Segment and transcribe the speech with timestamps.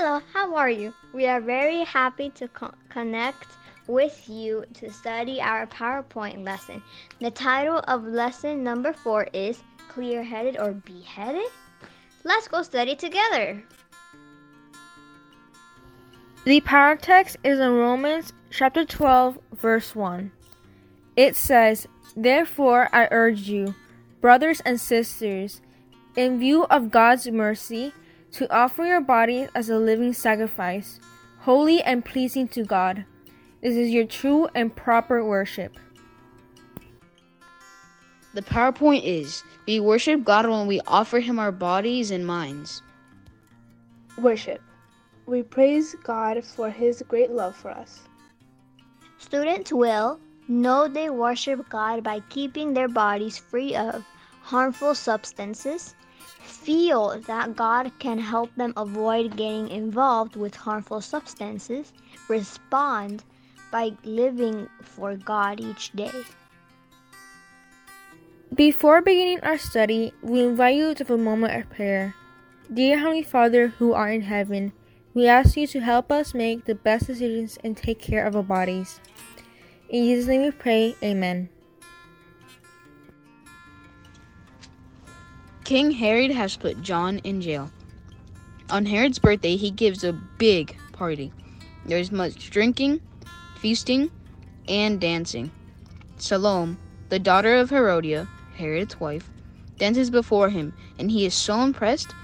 [0.00, 0.94] Hello, how are you?
[1.12, 3.48] We are very happy to co- connect
[3.88, 6.80] with you to study our PowerPoint lesson.
[7.18, 11.50] The title of lesson number four is Clear Headed or Beheaded?
[12.22, 13.60] Let's go study together.
[16.44, 20.30] The power text is in Romans chapter 12, verse 1.
[21.16, 23.74] It says, Therefore I urge you,
[24.20, 25.60] brothers and sisters,
[26.14, 27.92] in view of God's mercy,
[28.32, 31.00] to offer your bodies as a living sacrifice,
[31.40, 33.04] holy and pleasing to God.
[33.62, 35.76] This is your true and proper worship.
[38.34, 42.82] The PowerPoint is We worship God when we offer Him our bodies and minds.
[44.16, 44.60] Worship.
[45.26, 48.00] We praise God for His great love for us.
[49.18, 54.04] Students will know they worship God by keeping their bodies free of
[54.42, 55.94] harmful substances,
[56.48, 61.92] feel that God can help them avoid getting involved with harmful substances,
[62.28, 63.22] respond
[63.70, 66.24] by living for God each day.
[68.54, 72.14] Before beginning our study, we invite you to a moment of prayer.
[72.72, 74.72] Dear Heavenly Father who art in heaven,
[75.14, 78.42] we ask you to help us make the best decisions and take care of our
[78.42, 79.00] bodies.
[79.88, 81.50] In Jesus' name we pray, Amen.
[85.68, 87.70] King Herod has put John in jail.
[88.70, 91.30] On Herod's birthday, he gives a big party.
[91.84, 93.02] There's much drinking,
[93.58, 94.10] feasting,
[94.66, 95.50] and dancing.
[96.16, 96.78] Salome,
[97.10, 98.26] the daughter of Herodia,
[98.56, 99.28] Herod's wife,
[99.76, 102.14] dances before him, and he is so impressed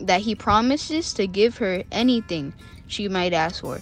[0.00, 2.52] that he promises to give her anything
[2.88, 3.80] she might ask for.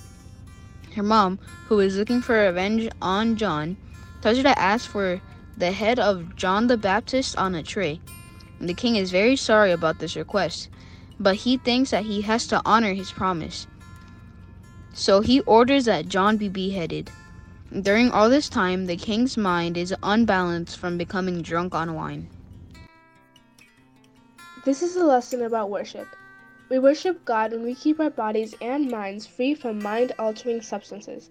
[0.94, 3.78] Her mom, who is looking for revenge on John,
[4.20, 5.22] tells her to ask for
[5.56, 7.98] the head of John the Baptist on a tray.
[8.61, 10.71] The king is very sorry about this request,
[11.21, 13.67] but he thinks that he has to honor his promise.
[14.95, 17.11] So he orders that John be beheaded.
[17.83, 22.28] During all this time, the king's mind is unbalanced from becoming drunk on wine.
[24.65, 26.09] This is a lesson about worship.
[26.71, 31.31] We worship God when we keep our bodies and minds free from mind altering substances.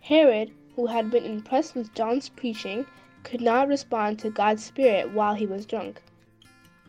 [0.00, 2.86] Herod, who had been impressed with John's preaching,
[3.24, 6.02] could not respond to God's Spirit while he was drunk.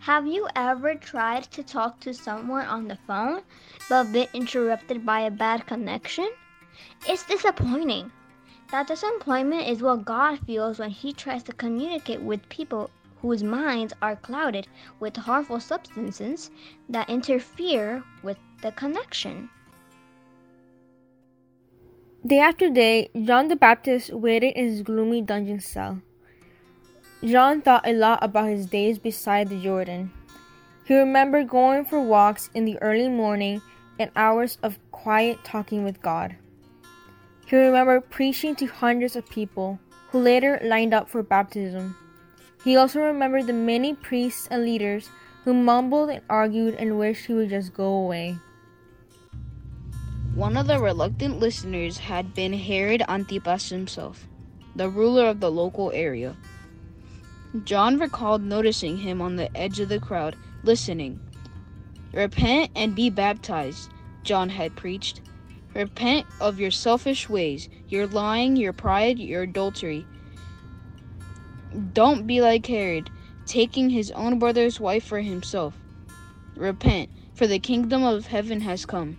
[0.02, 3.42] Have you ever tried to talk to someone on the phone
[3.90, 6.30] but been interrupted by a bad connection?
[7.06, 8.10] It's disappointing.
[8.72, 12.90] That disappointment is what God feels when He tries to communicate with people
[13.22, 14.68] whose minds are clouded
[15.02, 16.50] with harmful substances
[16.88, 19.50] that interfere with the connection.
[22.26, 26.02] Day after day, John the Baptist waited in his gloomy dungeon cell.
[27.24, 30.12] John thought a lot about his days beside the Jordan.
[30.86, 33.62] He remembered going for walks in the early morning
[34.00, 36.38] and hours of quiet talking with God.
[37.46, 39.80] He remembered preaching to hundreds of people
[40.12, 41.98] who later lined up for baptism.
[42.64, 45.10] He also remembered the many priests and leaders
[45.44, 48.38] who mumbled and argued and wished he would just go away.
[50.36, 54.26] One of the reluctant listeners had been Herod Antipas himself,
[54.76, 56.38] the ruler of the local area.
[57.64, 61.20] John recalled noticing him on the edge of the crowd, listening.
[62.14, 63.92] Repent and be baptized,
[64.24, 65.22] John had preached.
[65.74, 70.06] Repent of your selfish ways, your lying, your pride, your adultery.
[71.94, 73.10] Don't be like Herod,
[73.46, 75.74] taking his own brother's wife for himself.
[76.56, 79.18] Repent, for the kingdom of heaven has come.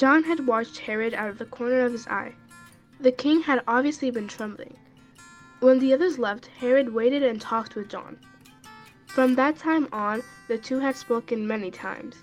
[0.00, 2.32] John had watched Herod out of the corner of his eye.
[3.00, 4.78] The king had obviously been trembling.
[5.58, 8.18] When the others left, Herod waited and talked with John.
[9.08, 12.16] From that time on, the two had spoken many times.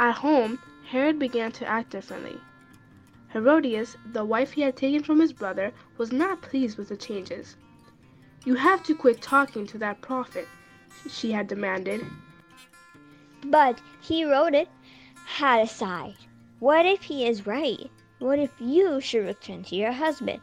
[0.00, 2.40] At home, Herod began to act differently.
[3.28, 7.54] Herodias, the wife he had taken from his brother, was not pleased with the changes.
[8.44, 10.48] You have to quit talking to that prophet,
[11.08, 12.04] she had demanded.
[13.44, 14.68] But he wrote it,
[15.24, 16.16] had a side.
[16.58, 17.90] What if he is right?
[18.18, 20.40] What if you should return to your husband?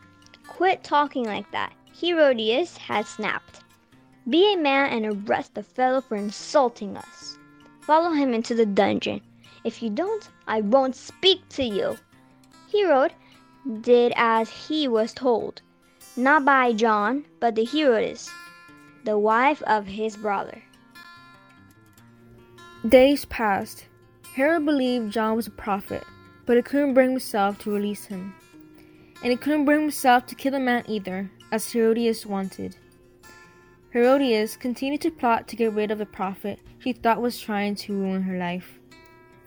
[0.48, 1.74] Quit talking like that.
[2.00, 3.62] Herodias had snapped.
[4.30, 7.40] Be a man and arrest the fellow for insulting us.
[7.82, 9.22] Follow him into the dungeon.
[9.64, 11.98] If you don't, I won't speak to you.
[12.72, 13.14] Herod
[13.82, 15.62] did as he was told,
[16.16, 18.30] not by John, but the Herodias,
[19.04, 20.62] the wife of his brother.
[22.88, 23.88] Days passed.
[24.36, 26.04] Herod believed John was a prophet,
[26.48, 28.34] but he couldn't bring himself to release him.
[29.22, 32.76] And he couldn't bring himself to kill the man either, as Herodias wanted.
[33.92, 37.94] Herodias continued to plot to get rid of the prophet she thought was trying to
[37.94, 38.80] ruin her life.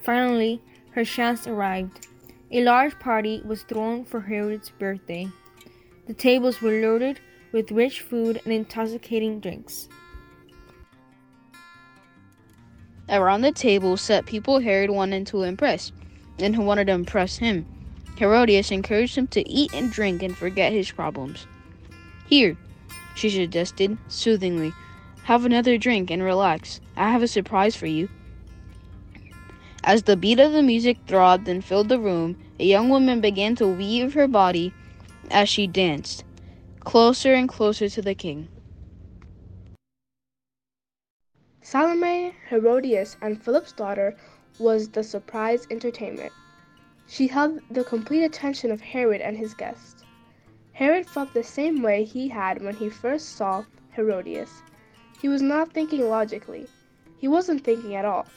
[0.03, 0.63] Finally,
[0.93, 2.07] her chance arrived.
[2.53, 5.27] A large party was thrown for Herod's birthday.
[6.07, 7.19] The tables were loaded
[7.51, 9.89] with rich food and intoxicating drinks.
[13.09, 15.93] Around the table sat people Herod wanted to impress,
[16.39, 17.67] and who wanted to impress him.
[18.19, 21.47] Herodias encouraged him to eat and drink and forget his problems.
[22.29, 22.57] Here,
[23.15, 24.73] she suggested soothingly,
[25.25, 26.81] have another drink and relax.
[26.97, 28.09] I have a surprise for you.
[29.85, 33.55] As the beat of the music throbbed and filled the room, a young woman began
[33.57, 34.73] to weave her body
[35.31, 36.25] as she danced,
[36.81, 38.49] closer and closer to the king.
[41.69, 44.15] Salome, Herodias, and Philip's daughter
[44.61, 46.33] was the surprise entertainment.
[47.09, 50.05] She held the complete attention of Herod and his guests.
[50.75, 53.65] Herod felt the same way he had when he first saw
[53.97, 54.63] Herodias.
[55.21, 56.69] He was not thinking logically.
[57.19, 58.29] He wasn't thinking at all.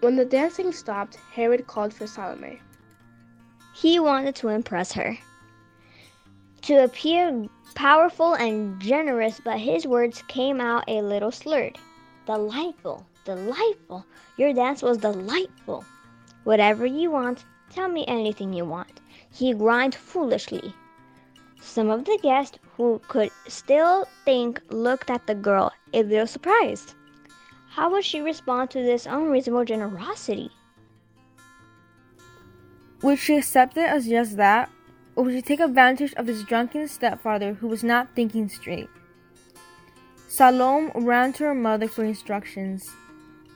[0.00, 2.58] When the dancing stopped, Herod called for Salome.
[3.74, 5.18] He wanted to impress her,
[6.62, 11.78] to appear powerful and generous, but his words came out a little slurred.
[12.26, 14.06] Delightful, delightful.
[14.36, 15.84] Your dance was delightful.
[16.44, 19.00] Whatever you want, tell me anything you want.
[19.32, 20.72] He grinned foolishly.
[21.60, 26.94] Some of the guests who could still think looked at the girl a little surprised.
[27.70, 30.50] How would she respond to this unreasonable generosity?
[33.02, 34.70] Would she accept it as just that,
[35.16, 38.88] or would she take advantage of this drunken stepfather who was not thinking straight?
[40.32, 42.88] Salome ran to her mother for instructions.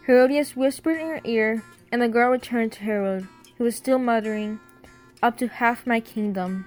[0.04, 3.26] Herodias whispered in her ear, and the girl returned to Herod,
[3.56, 4.60] who was still muttering,
[5.22, 6.66] Up to half my kingdom.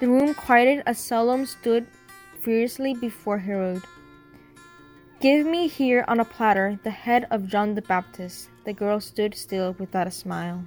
[0.00, 1.86] The room quieted as Salome stood
[2.40, 3.82] fiercely before Herod.
[5.20, 8.48] Give me here on a platter the head of John the Baptist.
[8.64, 10.64] The girl stood still without a smile.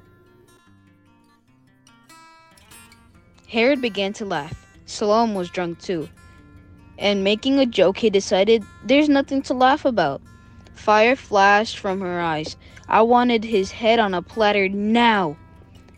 [3.48, 4.68] Herod began to laugh.
[4.86, 6.08] Salome was drunk too.
[6.98, 10.22] And making a joke, he decided there's nothing to laugh about.
[10.74, 12.58] Fire flashed from her eyes.
[12.88, 15.38] I wanted his head on a platter now.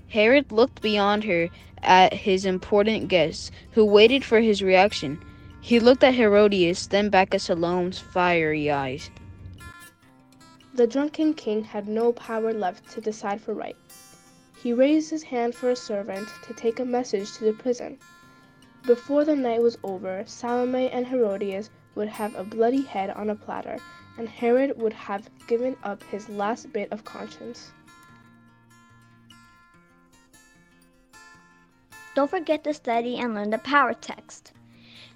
[0.10, 1.50] Herod looked beyond her
[1.82, 5.20] at his important guests, who waited for his reaction.
[5.62, 9.10] He looked at Herodias, then back at Salome's fiery eyes.
[10.74, 13.78] The drunken king had no power left to decide for right.
[14.62, 17.98] He raised his hand for a servant to take a message to the prison.
[18.86, 23.36] Before the night was over, Salome and Herodias would have a bloody head on a
[23.36, 23.78] platter,
[24.18, 27.72] and Herod would have given up his last bit of conscience.
[32.14, 34.52] Don't forget to study and learn the power text.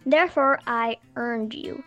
[0.05, 1.83] Therefore, I urge you,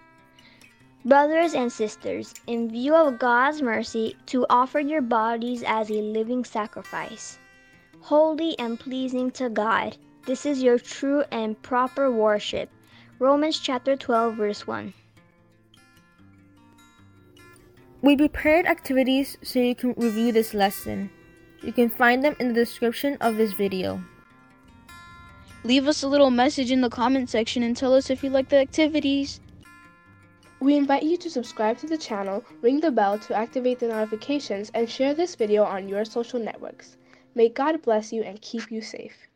[1.07, 6.45] brothers and sisters, in view of God's mercy, to offer your bodies as a living
[6.45, 7.39] sacrifice,
[8.03, 9.97] holy and pleasing to God.
[10.27, 12.69] This is your true and proper worship.
[13.19, 14.93] Romans chapter 12, verse 1.
[18.03, 21.11] We prepared activities so you can review this lesson.
[21.63, 24.03] You can find them in the description of this video.
[25.65, 28.49] Leave us a little message in the comment section and tell us if you like
[28.49, 29.41] the activities.
[30.61, 34.71] We invite you to subscribe to the channel, ring the bell to activate the notifications,
[34.75, 36.99] and share this video on your social networks.
[37.35, 39.30] May God bless you and keep you safe.